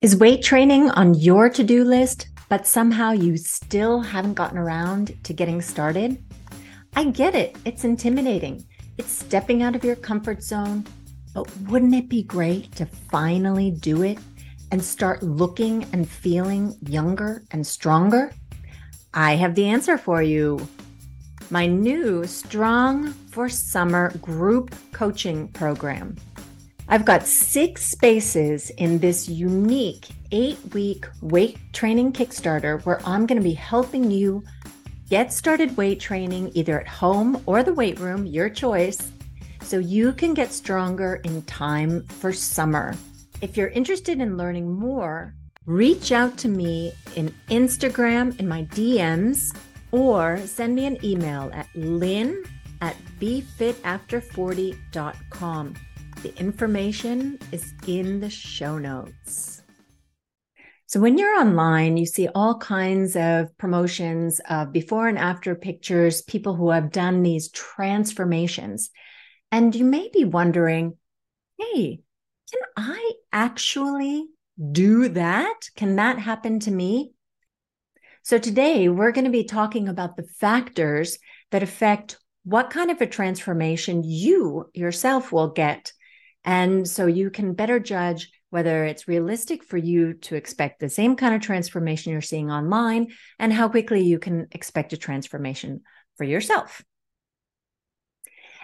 [0.00, 5.12] Is weight training on your to do list, but somehow you still haven't gotten around
[5.24, 6.22] to getting started?
[6.94, 8.64] I get it, it's intimidating.
[8.96, 10.86] It's stepping out of your comfort zone,
[11.34, 14.18] but wouldn't it be great to finally do it
[14.70, 18.32] and start looking and feeling younger and stronger?
[19.14, 20.64] I have the answer for you.
[21.50, 26.14] My new Strong for Summer group coaching program.
[26.90, 33.36] I've got six spaces in this unique eight week weight training Kickstarter where I'm going
[33.36, 34.42] to be helping you
[35.10, 39.12] get started weight training either at home or the weight room, your choice,
[39.60, 42.94] so you can get stronger in time for summer.
[43.42, 45.34] If you're interested in learning more,
[45.66, 49.54] reach out to me in Instagram in my DMs
[49.92, 52.42] or send me an email at lynn
[52.80, 55.74] at befitafter40.com.
[56.22, 59.62] The information is in the show notes.
[60.86, 66.22] So, when you're online, you see all kinds of promotions of before and after pictures,
[66.22, 68.90] people who have done these transformations.
[69.52, 70.96] And you may be wondering,
[71.56, 72.00] hey,
[72.50, 74.26] can I actually
[74.72, 75.60] do that?
[75.76, 77.12] Can that happen to me?
[78.24, 81.18] So, today we're going to be talking about the factors
[81.52, 85.92] that affect what kind of a transformation you yourself will get
[86.48, 91.14] and so you can better judge whether it's realistic for you to expect the same
[91.14, 95.82] kind of transformation you're seeing online and how quickly you can expect a transformation
[96.16, 96.82] for yourself.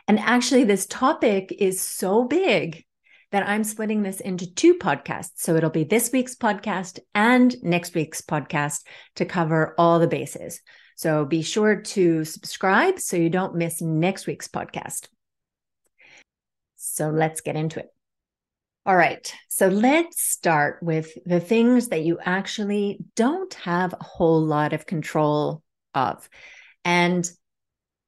[0.08, 2.86] And actually, this topic is so big
[3.32, 5.32] that I'm splitting this into two podcasts.
[5.36, 8.80] So it'll be this week's podcast and next week's podcast
[9.16, 10.62] to cover all the bases.
[10.96, 15.08] So be sure to subscribe so you don't miss next week's podcast.
[16.94, 17.88] So let's get into it.
[18.86, 19.34] All right.
[19.48, 24.86] So let's start with the things that you actually don't have a whole lot of
[24.86, 25.62] control
[25.94, 26.28] of.
[26.84, 27.28] And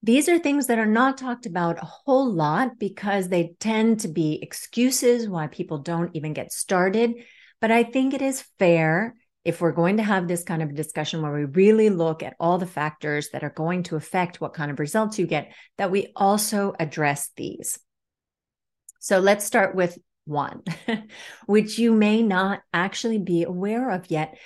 [0.02, 4.08] these are things that are not talked about a whole lot because they tend to
[4.08, 7.14] be excuses why people don't even get started.
[7.60, 9.16] But I think it is fair
[9.46, 12.58] if we're going to have this kind of discussion where we really look at all
[12.58, 16.12] the factors that are going to affect what kind of results you get, that we
[16.14, 17.78] also address these.
[19.06, 20.64] So let's start with one,
[21.46, 24.36] which you may not actually be aware of yet.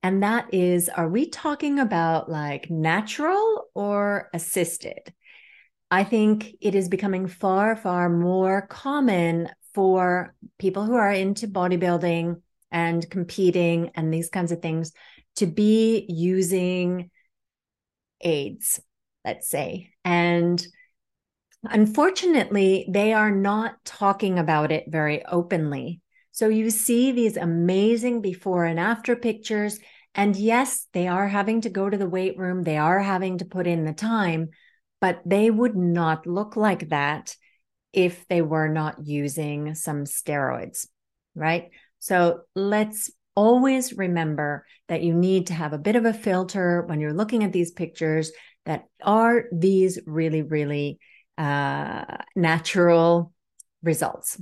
[0.00, 5.12] And that is are we talking about like natural or assisted?
[5.90, 12.40] I think it is becoming far, far more common for people who are into bodybuilding
[12.70, 14.92] and competing and these kinds of things
[15.34, 17.10] to be using
[18.20, 18.80] aids,
[19.24, 19.90] let's say.
[20.04, 20.64] And
[21.70, 26.00] Unfortunately, they are not talking about it very openly.
[26.32, 29.78] So you see these amazing before and after pictures.
[30.14, 33.44] And yes, they are having to go to the weight room, they are having to
[33.44, 34.50] put in the time,
[35.00, 37.36] but they would not look like that
[37.92, 40.86] if they were not using some steroids,
[41.34, 41.70] right?
[41.98, 47.00] So let's always remember that you need to have a bit of a filter when
[47.00, 48.32] you're looking at these pictures
[48.64, 50.98] that are these really, really
[51.38, 53.32] uh, natural
[53.82, 54.40] results.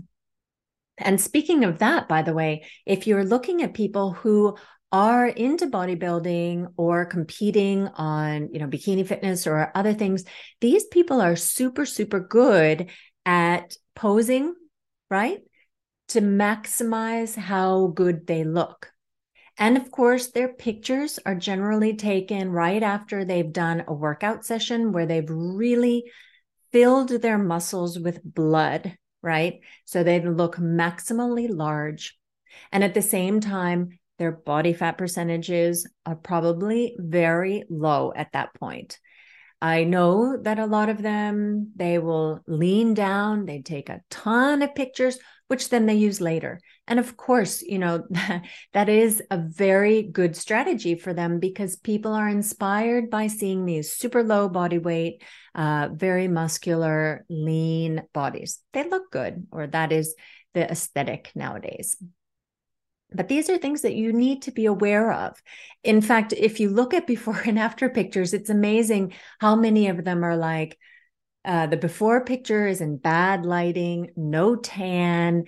[0.98, 4.56] And speaking of that, by the way, if you're looking at people who
[4.92, 10.24] are into bodybuilding or competing on, you know, bikini fitness or other things,
[10.60, 12.90] these people are super, super good
[13.26, 14.54] at posing,
[15.10, 15.40] right?
[16.08, 18.92] To maximize how good they look.
[19.58, 24.92] And of course, their pictures are generally taken right after they've done a workout session
[24.92, 26.04] where they've really
[26.74, 29.60] filled their muscles with blood, right?
[29.84, 32.18] So they look maximally large.
[32.72, 38.54] And at the same time, their body fat percentages are probably very low at that
[38.54, 38.98] point.
[39.62, 44.60] I know that a lot of them, they will lean down, they take a ton
[44.60, 45.16] of pictures,
[45.48, 46.60] which then they use later.
[46.86, 48.04] And of course, you know,
[48.72, 53.92] that is a very good strategy for them because people are inspired by seeing these
[53.92, 55.22] super low body weight,
[55.54, 58.60] uh, very muscular, lean bodies.
[58.72, 60.14] They look good, or that is
[60.54, 61.96] the aesthetic nowadays.
[63.12, 65.40] But these are things that you need to be aware of.
[65.84, 70.04] In fact, if you look at before and after pictures, it's amazing how many of
[70.04, 70.78] them are like,
[71.44, 75.44] uh, the before picture is in bad lighting, no tan.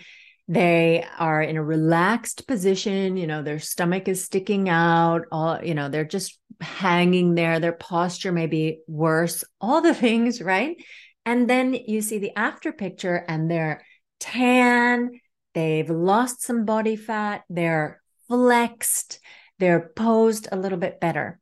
[0.48, 3.16] They are in a relaxed position.
[3.16, 5.22] You know, their stomach is sticking out.
[5.32, 7.58] All, you know, they're just hanging there.
[7.58, 10.76] Their posture may be worse, all the things, right?
[11.24, 13.84] And then you see the after picture and they're
[14.20, 15.20] tan.
[15.54, 17.42] They've lost some body fat.
[17.48, 19.20] They're flexed,
[19.58, 21.40] they're posed a little bit better.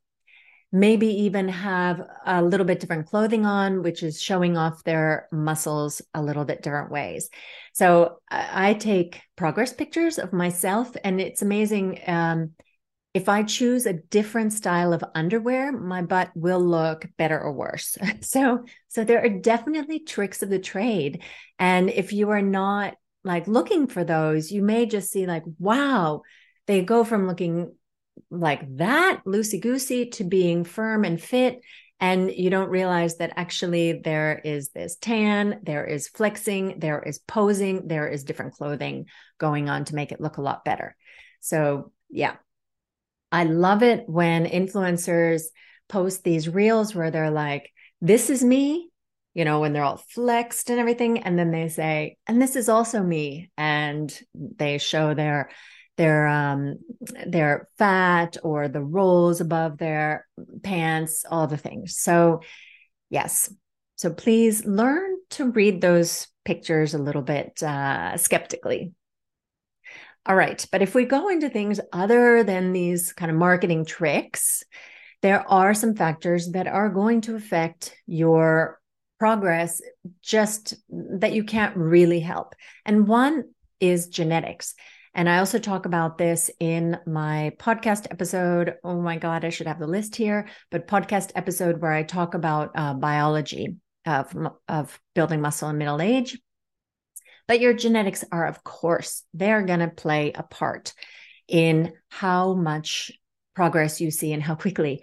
[0.74, 6.02] Maybe even have a little bit different clothing on, which is showing off their muscles
[6.14, 7.30] a little bit different ways.
[7.74, 12.00] So I take progress pictures of myself, and it's amazing.
[12.08, 12.50] Um,
[13.14, 17.96] if I choose a different style of underwear, my butt will look better or worse.
[18.22, 21.22] so, so there are definitely tricks of the trade.
[21.60, 26.22] And if you are not like looking for those, you may just see like, wow,
[26.66, 27.76] they go from looking
[28.30, 31.60] like that loosey goosey to being firm and fit.
[32.00, 37.18] And you don't realize that actually there is this tan, there is flexing, there is
[37.20, 39.06] posing, there is different clothing
[39.38, 40.96] going on to make it look a lot better.
[41.40, 42.36] So, yeah,
[43.30, 45.42] I love it when influencers
[45.88, 48.90] post these reels where they're like, this is me,
[49.34, 51.22] you know, when they're all flexed and everything.
[51.22, 53.50] And then they say, and this is also me.
[53.56, 55.50] And they show their
[55.96, 56.78] their um
[57.26, 60.26] their fat or the rolls above their
[60.62, 61.96] pants, all the things.
[61.96, 62.40] So
[63.10, 63.52] yes.
[63.96, 68.92] So please learn to read those pictures a little bit uh, skeptically.
[70.26, 70.64] All right.
[70.72, 74.62] But if we go into things other than these kind of marketing tricks,
[75.22, 78.80] there are some factors that are going to affect your
[79.18, 79.80] progress
[80.22, 82.54] just that you can't really help.
[82.84, 83.44] And one
[83.80, 84.74] is genetics.
[85.14, 88.74] And I also talk about this in my podcast episode.
[88.82, 92.34] Oh my God, I should have the list here, but podcast episode where I talk
[92.34, 94.36] about uh, biology of,
[94.68, 96.38] of building muscle in middle age.
[97.46, 100.94] But your genetics are, of course, they're going to play a part
[101.46, 103.12] in how much
[103.54, 105.02] progress you see and how quickly.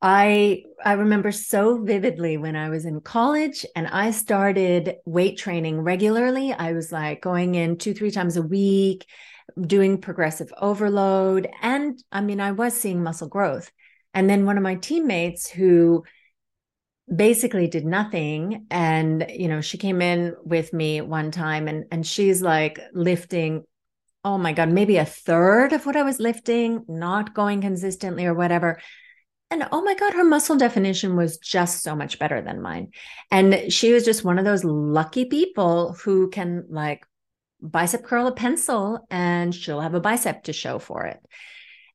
[0.00, 5.80] I I remember so vividly when I was in college and I started weight training
[5.80, 6.52] regularly.
[6.52, 9.06] I was like going in 2 3 times a week,
[9.60, 11.48] doing progressive overload.
[11.60, 13.70] And I mean I was seeing muscle growth.
[14.14, 16.04] And then one of my teammates who
[17.14, 22.06] basically did nothing and you know she came in with me one time and and
[22.06, 23.64] she's like lifting
[24.24, 28.34] oh my god maybe a third of what i was lifting not going consistently or
[28.34, 28.80] whatever.
[29.50, 32.92] And oh my god her muscle definition was just so much better than mine.
[33.30, 37.04] And she was just one of those lucky people who can like
[37.62, 41.18] bicep curl a pencil and she'll have a bicep to show for it.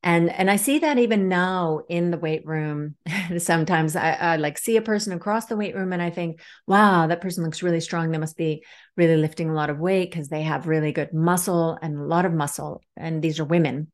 [0.04, 2.96] And and i see that even now in the weight room.
[3.38, 7.08] Sometimes I, I, like see a person across the weight room and i think wow
[7.08, 8.12] that person looks really strong.
[8.12, 8.64] They must be
[8.96, 12.26] really lifting a lot of weight because they have really good muscle and a lot
[12.26, 12.82] of muscle.
[12.96, 13.92] And these are women.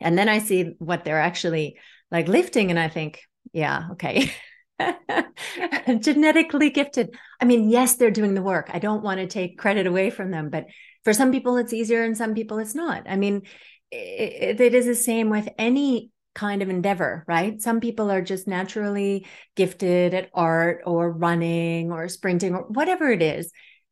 [0.00, 1.78] And then i see what they're actually
[2.10, 3.22] like lifting and i think
[3.52, 4.30] yeah okay.
[6.00, 7.16] Genetically gifted.
[7.40, 8.70] I mean yes they're doing the work.
[8.72, 10.66] I don't want to take credit away from them but
[11.08, 13.42] for some people it's easier and some people it's not i mean
[13.90, 17.60] it, it is the same with any kind of endeavor, right?
[17.60, 19.26] Some people are just naturally
[19.56, 23.50] gifted at art or running or sprinting or whatever it is,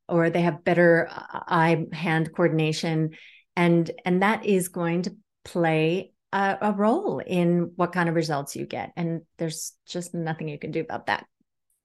[0.09, 3.17] or they have better uh, eye hand coordination.
[3.57, 8.55] And, and that is going to play a, a role in what kind of results
[8.55, 8.93] you get.
[8.97, 11.27] And there's just nothing you can do about that.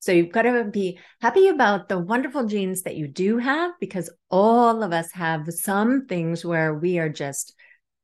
[0.02, 4.10] So you've got to be happy about the wonderful genes that you do have because
[4.32, 7.54] all of us have some things where we are just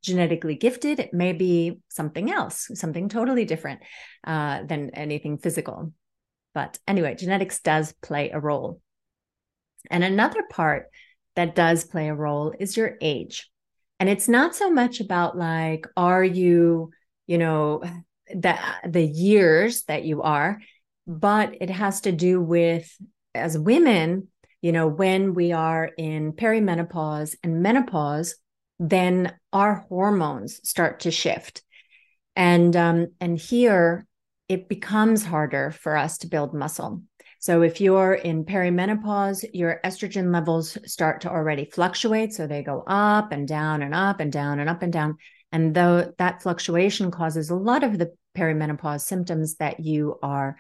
[0.04, 1.00] genetically gifted.
[1.00, 3.82] It may be something else, something totally different
[4.24, 5.92] uh, than anything physical.
[6.54, 8.80] But anyway, genetics does play a role.
[9.90, 10.92] And another part
[11.36, 13.50] that does play a role is your age.
[14.00, 16.92] And it's not so much about like, are you,
[17.26, 17.82] you know,
[18.28, 18.56] the,
[18.88, 20.60] the years that you are,
[21.08, 22.94] but it has to do with
[23.34, 24.28] as women,
[24.62, 28.36] you know, when we are in perimenopause and menopause,
[28.80, 31.64] then our hormones start to shift.
[32.36, 34.06] And um, and here
[34.50, 37.02] it becomes harder for us to build muscle.
[37.40, 42.34] So if you're in perimenopause, your estrogen levels start to already fluctuate.
[42.34, 45.18] So they go up and down and up and down and up and down.
[45.52, 50.58] And though that fluctuation causes a lot of the perimenopause symptoms that you are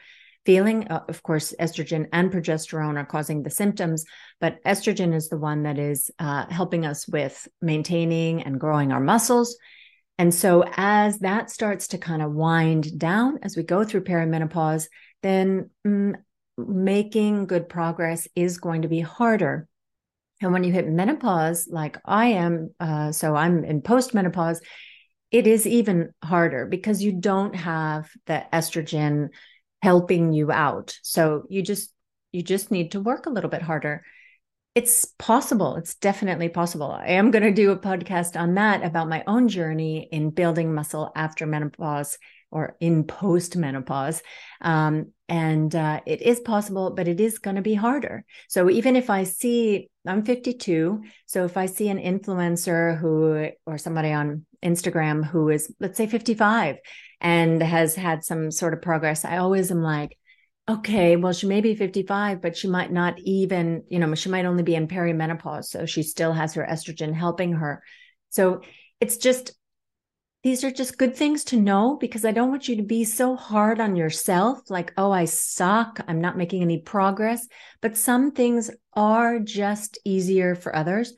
[0.48, 0.88] feeling.
[0.88, 4.06] Uh, of course, estrogen and progesterone are causing the symptoms,
[4.39, 9.01] but estrogen is the one that is uh, helping us with maintaining and growing our
[9.01, 9.58] muscles.
[10.18, 14.88] And so, as that starts to kind of wind down as we go through perimenopause,
[15.22, 16.16] then mm,
[16.58, 19.68] making good progress is going to be harder.
[20.42, 24.60] And when you hit menopause, like I am, uh, so I'm in postmenopause,
[25.30, 29.27] it is even harder because you don't have the estrogen
[29.81, 30.98] helping you out.
[31.03, 31.93] So you just
[32.31, 34.03] you just need to work a little bit harder.
[34.75, 35.75] it's possible.
[35.77, 36.91] It's definitely possible.
[36.91, 40.72] I am going to do a podcast on that about my own journey in building
[40.75, 42.19] muscle after menopause
[42.51, 44.22] or in post menopause.
[44.62, 48.24] Um, and uh, it is possible, but it is going to be harder.
[48.48, 51.03] So even if I see, I'm 52.
[51.25, 56.07] So if I see an influencer who, or somebody on Instagram who is, let's say
[56.07, 56.77] 55
[57.21, 60.17] and has had some sort of progress, I always am like,
[60.69, 64.45] okay, well, she may be 55, but she might not even, you know, she might
[64.45, 65.65] only be in perimenopause.
[65.65, 67.81] So she still has her estrogen helping her.
[68.29, 68.61] So
[68.99, 69.53] it's just,
[70.43, 73.35] these are just good things to know because I don't want you to be so
[73.35, 76.01] hard on yourself, like, oh, I suck.
[76.07, 77.47] I'm not making any progress.
[77.81, 81.13] But some things are just easier for others.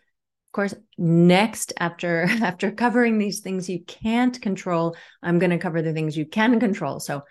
[0.50, 5.84] Of course, next after after covering these things you can't control, I'm going to cover
[5.84, 7.00] the things you can control.
[7.00, 7.22] So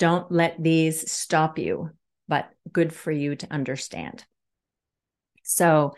[0.00, 1.90] don't let these stop you,
[2.26, 4.24] but good for you to understand.
[5.44, 5.94] So,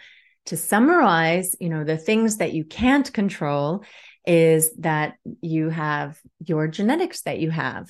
[0.46, 3.82] to summarize, you know, the things that you can't control
[4.26, 7.88] is that you have your genetics that you have,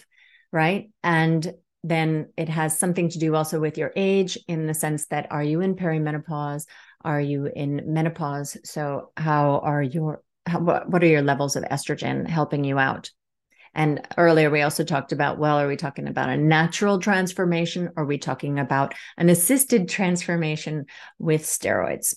[0.52, 0.90] right?
[1.02, 1.52] And
[1.82, 5.42] then it has something to do also with your age in the sense that are
[5.42, 6.66] you in perimenopause?
[7.02, 8.56] Are you in menopause?
[8.64, 13.10] So, how are your how, what are your levels of estrogen helping you out?
[13.74, 17.90] And earlier we also talked about well, are we talking about a natural transformation?
[17.96, 20.86] Or are we talking about an assisted transformation
[21.18, 22.14] with steroids?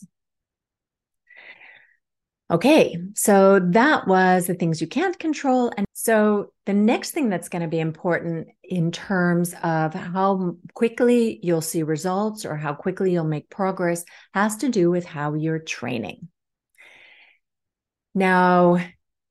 [2.52, 5.72] Okay, so that was the things you can't control.
[5.78, 11.40] And so the next thing that's going to be important in terms of how quickly
[11.44, 14.04] you'll see results or how quickly you'll make progress
[14.34, 16.28] has to do with how you're training.
[18.16, 18.80] Now,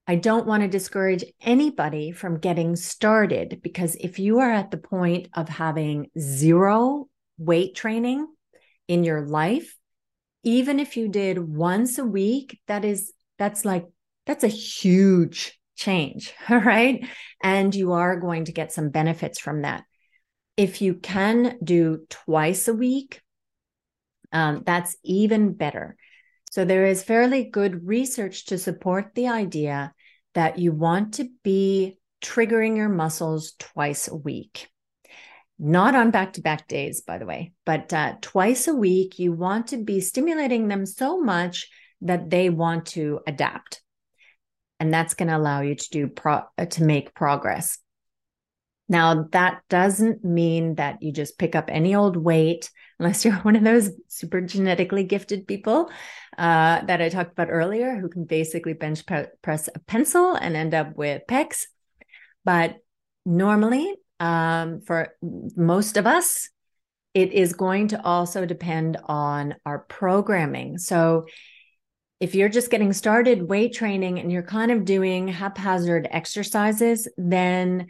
[0.07, 4.79] I don't want to discourage anybody from getting started because if you are at the
[4.79, 8.29] point of having zero weight training
[8.87, 9.78] in your life,
[10.43, 13.87] even if you did once a week, that is, that's like,
[14.27, 16.33] that's a huge change.
[16.49, 17.07] All right.
[17.43, 19.85] And you are going to get some benefits from that.
[20.57, 23.21] If you can do twice a week,
[24.33, 25.97] um, that's even better.
[26.51, 29.93] So there is fairly good research to support the idea
[30.35, 34.69] that you want to be triggering your muscles twice a week.
[35.59, 39.33] Not on back to back days, by the way, but uh, twice a week, you
[39.33, 41.69] want to be stimulating them so much
[42.03, 43.83] that they want to adapt.
[44.79, 47.79] And that's going to allow you to do pro- uh, to make progress.
[48.89, 53.57] Now, that doesn't mean that you just pick up any old weight, unless you're one
[53.57, 55.91] of those super genetically gifted people
[56.39, 59.05] uh, that I talked about earlier, who can basically bench
[59.43, 61.65] press a pencil and end up with pecs.
[62.45, 62.77] But
[63.27, 66.51] normally, um, for most of us,
[67.15, 70.79] it is going to also depend on our programming.
[70.79, 71.27] So,
[72.21, 77.87] if you're just getting started weight training and you're kind of doing haphazard exercises, then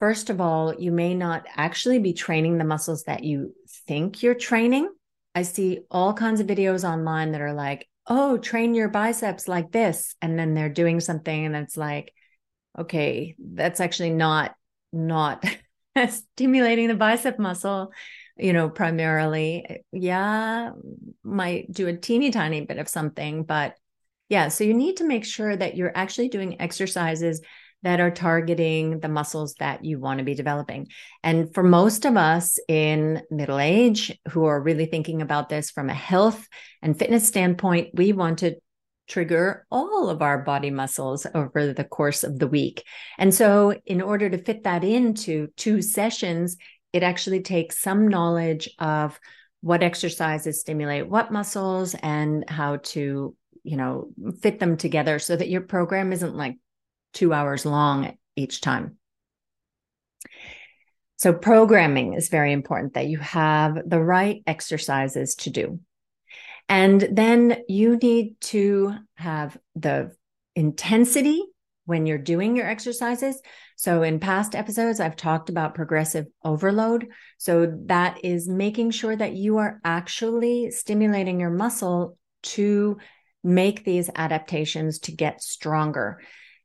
[0.00, 3.54] First of all, you may not actually be training the muscles that you
[3.86, 4.88] think you're training.
[5.34, 9.72] I see all kinds of videos online that are like, oh, train your biceps like
[9.72, 10.14] this.
[10.22, 12.12] And then they're doing something and it's like,
[12.78, 14.54] okay, that's actually not,
[14.92, 15.44] not
[16.34, 17.92] stimulating the bicep muscle,
[18.36, 19.82] you know, primarily.
[19.92, 20.72] Yeah,
[21.22, 23.74] might do a teeny tiny bit of something, but
[24.28, 24.48] yeah.
[24.48, 27.40] So you need to make sure that you're actually doing exercises
[27.82, 30.88] that are targeting the muscles that you want to be developing.
[31.22, 35.88] And for most of us in middle age who are really thinking about this from
[35.88, 36.46] a health
[36.82, 38.56] and fitness standpoint, we want to
[39.08, 42.84] trigger all of our body muscles over the course of the week.
[43.18, 46.56] And so, in order to fit that into two sessions,
[46.92, 49.18] it actually takes some knowledge of
[49.60, 53.34] what exercises stimulate what muscles and how to
[53.64, 54.08] you know
[54.40, 56.56] fit them together so that your program isn't like
[57.12, 58.96] two hours long each time.
[61.16, 65.80] So, programming is very important that you have the right exercises to do.
[66.68, 70.12] And then you need to have the
[70.54, 71.42] intensity
[71.86, 73.40] when you're doing your exercises.
[73.76, 77.08] So, in past episodes, I've talked about progressive overload.
[77.38, 82.98] So, that is making sure that you are actually stimulating your muscle to
[83.42, 86.20] make these adaptations to get stronger.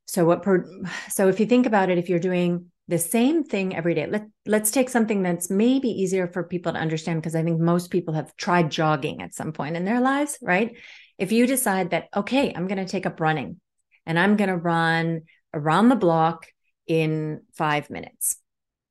[0.06, 0.66] So what per,
[1.10, 4.28] so if you think about it, if you're doing the same thing every day, let
[4.46, 8.14] let's take something that's maybe easier for people to understand because I think most people
[8.14, 10.76] have tried jogging at some point in their lives, right?
[11.18, 13.60] If you decide that okay, I'm going to take up running
[14.06, 15.22] and I'm going to run
[15.54, 16.48] around the block
[16.88, 18.38] in 5 minutes,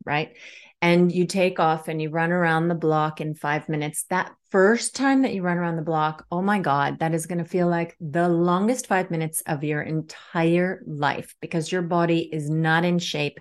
[0.06, 0.34] right?
[0.82, 4.96] and you take off and you run around the block in five minutes, that first
[4.96, 7.68] time that you run around the block, oh my God, that is going to feel
[7.68, 12.99] like the longest five minutes of your entire life because your body is not in
[12.99, 13.38] shape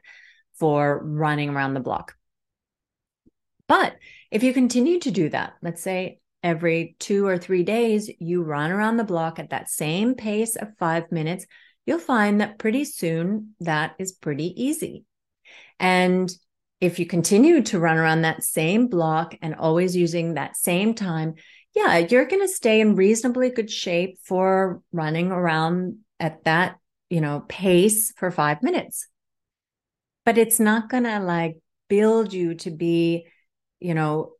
[0.61, 2.13] for running around the block.
[3.67, 3.95] But
[4.29, 8.69] if you continue to do that, let's say every two or three days, you run
[8.69, 11.47] around the block at that same pace of five minutes,
[11.87, 15.03] you'll find that pretty soon that is pretty easy.
[15.79, 16.31] And
[16.79, 21.33] if you continue to run around that same block and always using that same time,
[21.73, 26.75] yeah, you're going to stay in reasonably good shape for running around at that,
[27.09, 29.07] you know, pace for 5 minutes.
[30.25, 31.57] But it's not going to like
[31.89, 33.27] build you to be,
[33.79, 34.33] you know,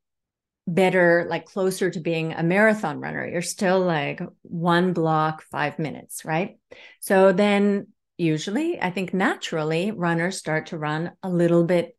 [0.68, 3.28] better like closer to being a marathon runner.
[3.28, 6.58] You're still like one block 5 minutes, right?
[7.00, 11.98] So then usually, I think naturally runners start to run a little bit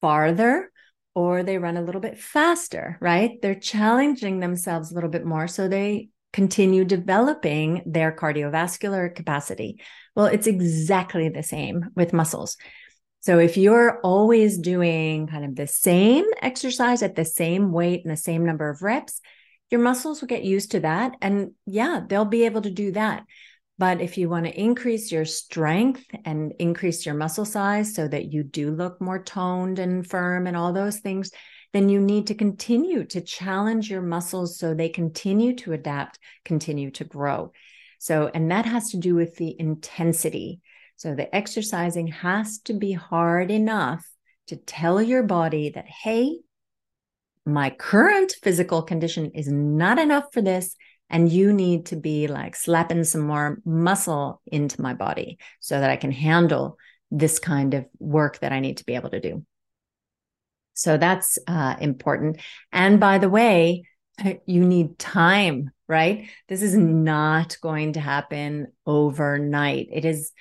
[0.00, 0.70] farther
[1.14, 3.40] or they run a little bit faster, right?
[3.42, 5.46] They're challenging themselves a little bit more.
[5.46, 9.80] So they continue developing their cardiovascular capacity.
[10.16, 12.56] Well, it's exactly the same with muscles.
[13.22, 18.12] So if you're always doing kind of the same exercise at the same weight and
[18.12, 19.20] the same number of reps,
[19.70, 21.14] your muscles will get used to that.
[21.22, 23.24] And yeah, they'll be able to do that.
[23.78, 28.32] But if you want to increase your strength and increase your muscle size so that
[28.32, 31.30] you do look more toned and firm and all those things,
[31.72, 36.90] then you need to continue to challenge your muscles so they continue to adapt, continue
[36.90, 37.52] to grow.
[37.98, 40.60] So, and that has to do with the intensity.
[40.96, 44.06] So, the exercising has to be hard enough
[44.48, 46.38] to tell your body that, hey,
[47.44, 50.76] my current physical condition is not enough for this
[51.10, 55.90] and you need to be like slapping some more muscle into my body so that
[55.90, 56.78] I can handle
[57.10, 59.44] this kind of work that I need to be able to do.
[60.74, 62.38] So that's uh, important.
[62.72, 63.84] And by the way,
[64.46, 66.28] you need time, right?
[66.48, 69.88] This is not going to happen overnight.
[69.92, 70.32] It is,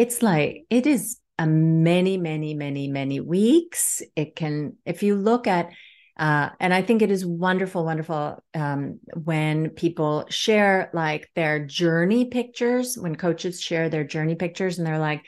[0.00, 4.00] it's like, it is a many, many, many, many weeks.
[4.16, 5.72] It can, if you look at
[6.16, 12.26] uh, and I think it is wonderful, wonderful um, when people share like their journey
[12.26, 15.22] pictures, when coaches share their journey pictures and they're like,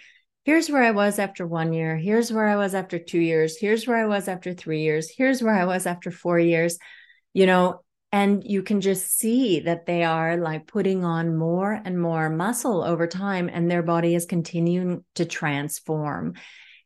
[0.44, 3.86] here's where I was after one year, here's where I was after two years, here's
[3.86, 6.78] where I was after three years, here's where I was after four years,
[7.34, 12.00] you know, and you can just see that they are like putting on more and
[12.00, 16.34] more muscle over time and their body is continuing to transform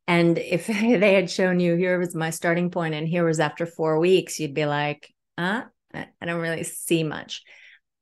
[0.06, 3.66] and if they had shown you here was my starting point and here was after
[3.66, 5.62] four weeks, you'd be like, uh,
[5.94, 7.42] I don't really see much.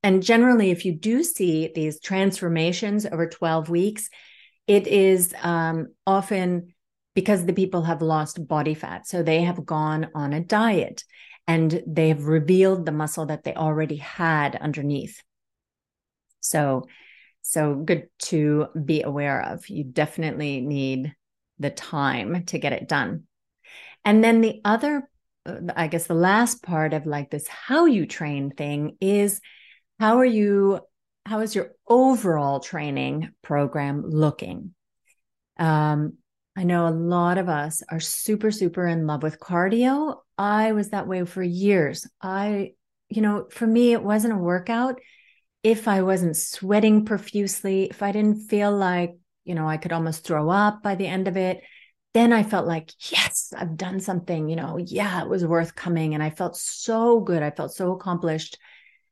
[0.02, 4.10] And generally, if you do see these transformations over 12 weeks,
[4.66, 6.74] it is um, often
[7.14, 9.06] because the people have lost body fat.
[9.06, 11.04] So they have gone on a diet
[11.46, 15.22] and they have revealed the muscle that they already had underneath.
[16.40, 16.85] So,
[17.42, 19.68] so good to be aware of.
[19.68, 21.14] You definitely need
[21.59, 23.24] the time to get it done.
[24.04, 25.09] And then the other,
[25.46, 29.40] uh, I guess the last part of like this how you train thing is
[30.00, 30.80] how are you,
[31.26, 34.74] how is your overall training program looking?
[35.59, 36.14] Um,
[36.57, 40.18] I know a lot of us are super, super in love with cardio.
[40.37, 42.07] I was that way for years.
[42.20, 42.73] I,
[43.09, 45.01] you know, for me, it wasn't a workout
[45.62, 50.25] if I wasn't sweating profusely, if I didn't feel like you know, I could almost
[50.27, 51.62] throw up by the end of it.
[52.14, 56.14] Then I felt like, yes, I've done something, you know, yeah, it was worth coming.
[56.14, 57.42] And I felt so good.
[57.42, 58.59] I felt so accomplished.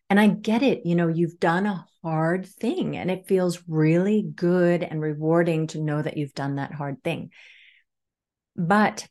[0.09, 4.23] And I get it, you know, you've done a hard thing and it feels really
[4.23, 7.31] good and rewarding to know that you've done that hard thing.
[8.55, 9.09] But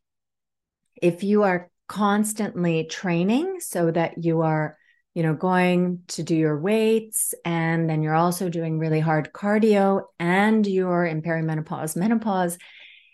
[1.01, 4.77] if you are constantly training so that you are
[5.13, 10.03] you know, going to do your weights, and then you're also doing really hard cardio,
[10.19, 12.57] and you're in perimenopause, menopause,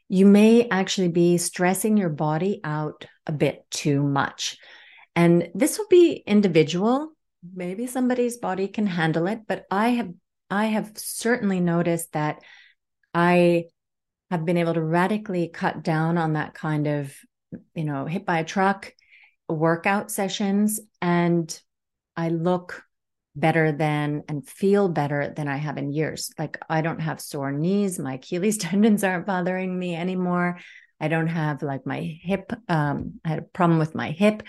[0.07, 4.57] you may actually be stressing your body out a bit too much.
[5.15, 7.13] And this will be individual.
[7.55, 10.13] Maybe somebody's body can handle it, but I have
[10.51, 12.43] I have certainly noticed that
[13.11, 13.65] I
[14.29, 17.11] have been able to radically cut down on that kind of,
[17.73, 18.93] you know, hit by a truck
[19.49, 21.59] workout sessions and
[22.15, 22.83] I look
[23.35, 26.31] better than and feel better than I have in years.
[26.39, 30.59] Like I don't have sore knees, my Achilles tendons aren't bothering me anymore.
[30.99, 34.43] I don't have like my hip um I had a problem with my hip.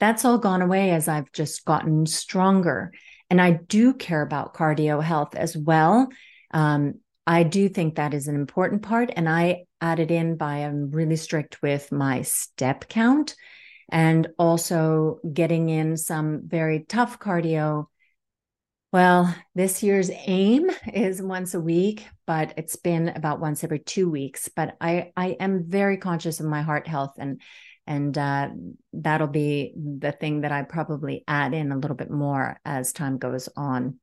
[0.00, 2.92] That's all gone away as I've just gotten stronger.
[3.30, 6.08] And I do care about cardio health as well.
[6.50, 6.94] Um
[7.26, 9.10] I do think that is an important part.
[9.14, 13.34] And I added in by I'm really strict with my step count
[13.90, 17.86] and also getting in some very tough cardio.
[18.92, 24.08] Well, this year's aim is once a week, but it's been about once every two
[24.10, 24.48] weeks.
[24.48, 27.40] But I, I am very conscious of my heart health and
[27.86, 28.48] and uh,
[28.94, 33.18] that'll be the thing that I probably add in a little bit more as time
[33.18, 33.98] goes on.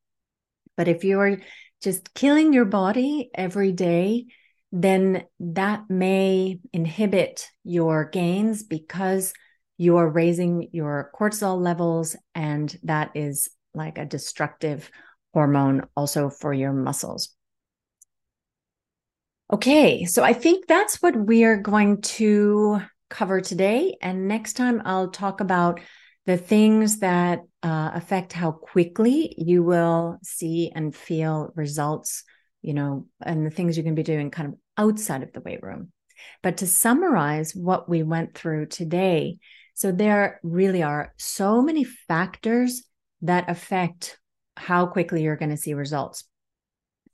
[0.77, 1.39] But if you're
[1.81, 4.27] just killing your body every day,
[4.71, 9.33] then that may inhibit your gains because
[9.77, 14.89] you're raising your cortisol levels, and that is like a destructive
[15.33, 17.35] hormone also for your muscles.
[19.51, 23.97] Okay, so I think that's what we're going to cover today.
[24.01, 25.81] And next time I'll talk about
[26.25, 32.23] the things that uh, affect how quickly you will see and feel results,
[32.61, 35.63] you know, and the things you can be doing kind of outside of the weight
[35.63, 35.91] room.
[36.43, 39.37] But to summarize what we went through today,
[39.73, 42.83] so there really are so many factors
[43.23, 44.19] that affect
[44.55, 46.25] how quickly you're going to see results.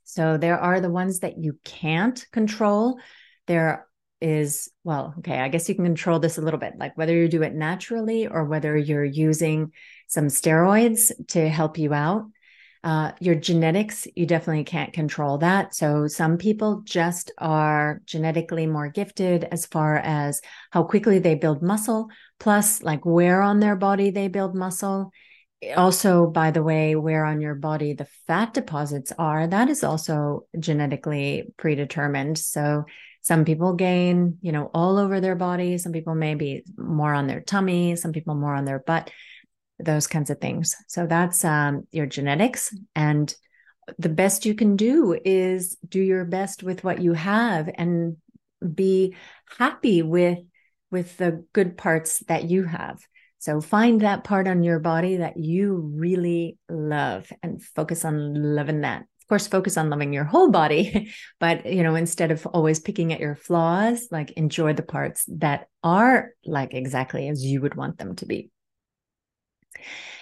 [0.03, 2.99] So there are the ones that you can't control.
[3.45, 3.87] There
[4.19, 7.27] is, well, okay, I guess you can control this a little bit, like whether you
[7.27, 9.71] do it naturally or whether you're using
[10.07, 12.25] some steroids to help you out.
[12.83, 15.75] Uh, your genetics, you definitely can't control that.
[15.75, 21.61] So some people just are genetically more gifted as far as how quickly they build
[21.61, 22.07] muscle,
[22.39, 25.11] plus like where on their body they build muscle.
[25.75, 30.45] Also, by the way, where on your body the fat deposits are, that is also
[30.57, 32.37] genetically predetermined.
[32.37, 32.85] So
[33.27, 35.77] some people gain, you know, all over their body.
[35.77, 39.11] Some people maybe more on their tummy, some people more on their butt
[39.79, 40.75] those kinds of things.
[40.87, 42.73] So that's um, your genetics.
[42.95, 43.33] And
[43.97, 48.15] the best you can do is do your best with what you have and
[48.73, 49.13] be
[49.57, 50.39] happy with
[50.89, 52.97] with the good parts that you have.
[53.39, 58.81] So find that part on your body that you really love and focus on loving
[58.81, 59.03] that.
[59.27, 61.11] Of course, focus on loving your whole body,
[61.41, 65.67] but you know, instead of always picking at your flaws, like enjoy the parts that
[65.83, 68.51] are like exactly as you would want them to be.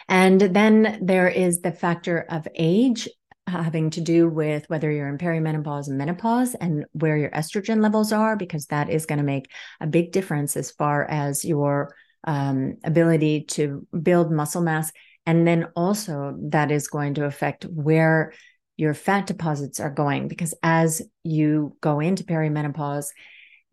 [0.09, 3.07] And then there is the factor of age
[3.45, 8.11] having to do with whether you're in perimenopause and menopause and where your estrogen levels
[8.11, 12.77] are, because that is going to make a big difference as far as your um,
[12.83, 14.91] ability to build muscle mass.
[15.27, 18.33] And then also that is going to affect where
[18.77, 23.07] your fat deposits are going, because as you go into perimenopause,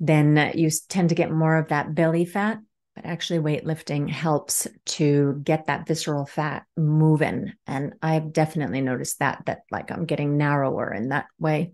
[0.00, 2.58] then you tend to get more of that belly fat
[2.94, 7.52] but actually weightlifting helps to get that visceral fat moving.
[7.66, 11.72] And i've definitely noticed that that like i'm getting narrower in that way.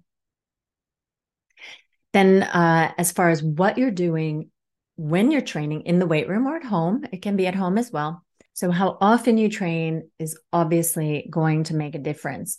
[2.12, 4.51] Then uh, as far as what you're doing
[4.97, 7.79] when you're training in the weight room or at home it can be at home
[7.79, 8.25] as well.
[8.55, 12.59] So how often you train is obviously going to make a difference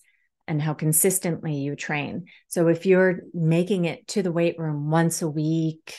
[0.50, 5.22] and how consistently you train so if you're making it to the weight room once
[5.22, 5.96] a week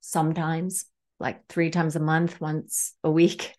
[0.00, 0.86] sometimes
[1.20, 3.54] like three times a month, once a week,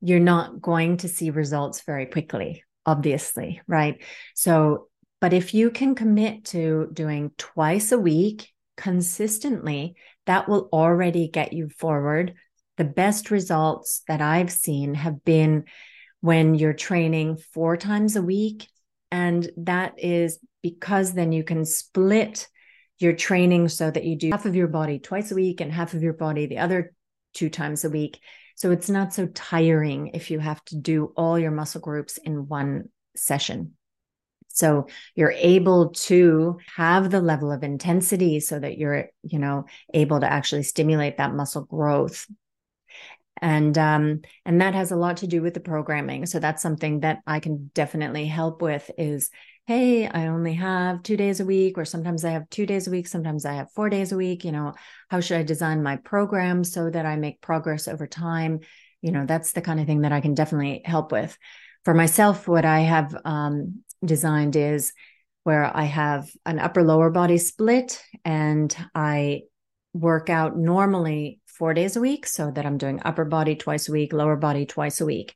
[0.00, 4.02] you're not going to see results very quickly, obviously, right?
[4.34, 4.88] So,
[5.20, 9.94] but if you can commit to doing twice a week consistently,
[10.26, 12.34] that will already get you forward.
[12.76, 15.64] The best results that I've seen have been
[16.20, 18.66] when you're training four times a week.
[19.14, 22.48] And that is because then you can split
[22.98, 25.94] your training so that you do half of your body twice a week and half
[25.94, 26.92] of your body the other
[27.32, 28.18] two times a week.
[28.56, 32.48] So it's not so tiring if you have to do all your muscle groups in
[32.48, 33.74] one session.
[34.48, 40.18] So you're able to have the level of intensity so that you're, you know, able
[40.18, 42.26] to actually stimulate that muscle growth.
[43.44, 46.24] And um, and that has a lot to do with the programming.
[46.24, 49.28] So that's something that I can definitely help with is
[49.66, 52.90] hey, I only have two days a week, or sometimes I have two days a
[52.90, 54.46] week, sometimes I have four days a week.
[54.46, 54.72] You know,
[55.10, 58.60] how should I design my program so that I make progress over time?
[59.02, 61.36] You know, that's the kind of thing that I can definitely help with.
[61.84, 64.94] For myself, what I have um, designed is
[65.42, 69.42] where I have an upper lower body split and I
[69.92, 73.92] work out normally four days a week so that I'm doing upper body twice a
[73.92, 75.34] week, lower body twice a week.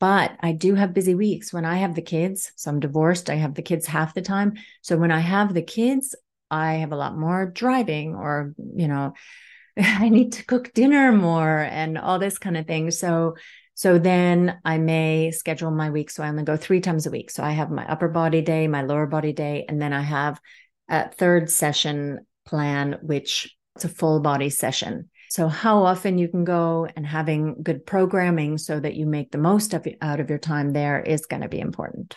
[0.00, 2.52] But I do have busy weeks when I have the kids.
[2.56, 3.30] So I'm divorced.
[3.30, 4.54] I have the kids half the time.
[4.82, 6.14] So when I have the kids,
[6.50, 9.14] I have a lot more driving or, you know,
[9.78, 12.90] I need to cook dinner more and all this kind of thing.
[12.90, 13.36] So
[13.76, 17.30] so then I may schedule my week so I only go 3 times a week.
[17.30, 20.40] So I have my upper body day, my lower body day, and then I have
[20.88, 25.10] a third session plan, which it's a full body session.
[25.30, 29.38] So, how often you can go and having good programming so that you make the
[29.38, 32.16] most of, out of your time there is going to be important.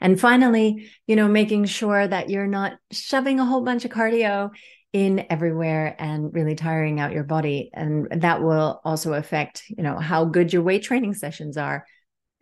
[0.00, 4.50] And finally, you know, making sure that you're not shoving a whole bunch of cardio
[4.92, 7.70] in everywhere and really tiring out your body.
[7.74, 11.84] And that will also affect, you know, how good your weight training sessions are.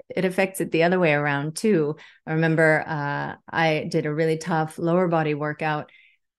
[0.09, 1.97] It affects it the other way around too.
[2.27, 5.91] I remember uh, I did a really tough lower body workout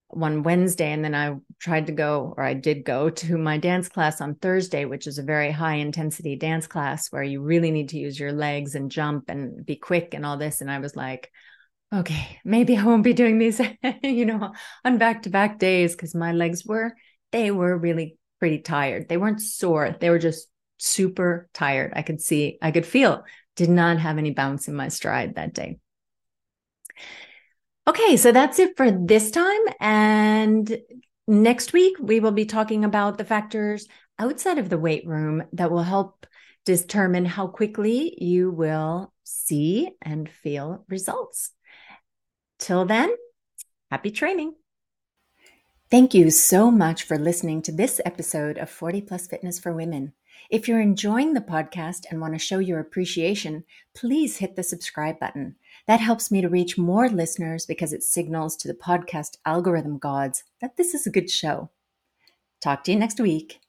[0.10, 3.90] one Wednesday, and then I tried to go, or I did go to my dance
[3.90, 7.90] class on Thursday, which is a very high intensity dance class where you really need
[7.90, 10.62] to use your legs and jump and be quick and all this.
[10.62, 11.32] And I was like,
[11.94, 13.60] okay, maybe I won't be doing these,
[14.04, 14.54] you know,
[14.86, 16.96] on back to back days because my legs were,
[17.32, 19.10] they were really pretty tired.
[19.10, 21.94] They weren't sore, they were just super tired.
[21.96, 23.24] I could see, I could feel,
[23.56, 25.80] did not have any bounce in my stride that day.
[27.88, 29.62] Okay, so that's it for this time.
[29.80, 30.78] And
[31.26, 33.88] next week, we will be talking about the factors
[34.20, 36.28] outside of the weight room that will help
[36.66, 41.52] determine how quickly you will see and feel results.
[42.60, 43.16] Till then,
[43.90, 44.56] happy training.
[45.90, 50.12] Thank you so much for listening to this episode of 40 Plus Fitness for Women.
[50.50, 53.64] If you're enjoying the podcast and want to show your appreciation,
[53.96, 55.56] please hit the subscribe button.
[55.88, 60.44] That helps me to reach more listeners because it signals to the podcast algorithm gods
[60.60, 61.70] that this is a good show.
[62.62, 63.60] Talk to you next week.